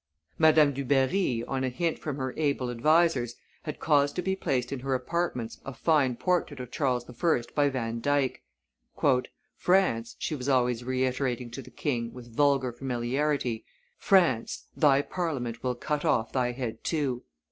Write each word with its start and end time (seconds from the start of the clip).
Madame 0.39 0.73
Dubarry, 0.73 1.43
on 1.47 1.63
a 1.63 1.69
hint 1.69 1.99
from 1.99 2.17
her 2.17 2.33
able 2.35 2.71
advisers, 2.71 3.35
had 3.61 3.79
caused 3.79 4.15
to 4.15 4.23
be 4.23 4.35
placed 4.35 4.71
in 4.71 4.79
her 4.79 4.95
apartments 4.95 5.59
a 5.63 5.75
fine 5.75 6.15
portrait 6.15 6.59
of 6.59 6.71
Charles 6.71 7.07
I. 7.07 7.41
by 7.53 7.69
Van 7.69 7.99
Dyck. 7.99 8.41
"France," 9.57 10.15
she 10.17 10.33
was 10.35 10.49
always 10.49 10.83
reiterating 10.83 11.51
to 11.51 11.61
the 11.61 11.69
king 11.69 12.11
with 12.15 12.35
vulgar 12.35 12.71
familiarity, 12.73 13.63
"France, 13.99 14.65
thy 14.75 15.03
Parliament 15.03 15.61
will 15.63 15.75
cut 15.75 16.03
off 16.03 16.31
thy 16.31 16.53
head 16.53 16.83
too!" 16.83 17.21